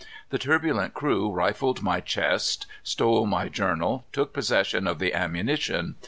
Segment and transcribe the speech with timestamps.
[0.31, 5.93] The turbulent crew rifled my chest, stole my journal, took possession of the ammunition.